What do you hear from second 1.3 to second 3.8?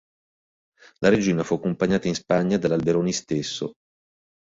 fu accompagnata in Spagna dall'Alberoni stesso.